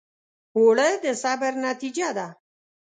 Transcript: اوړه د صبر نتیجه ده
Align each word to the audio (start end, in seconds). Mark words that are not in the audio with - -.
اوړه 0.57 0.89
د 1.03 1.05
صبر 1.21 1.53
نتیجه 1.67 2.07
ده 2.17 2.27